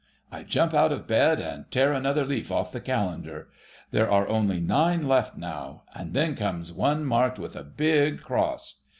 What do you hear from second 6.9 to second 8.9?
marked with a big cross....